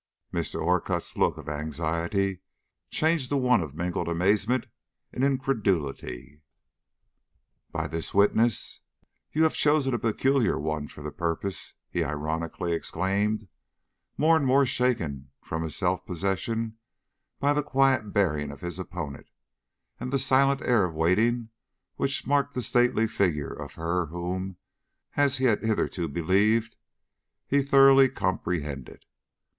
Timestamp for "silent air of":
20.17-20.95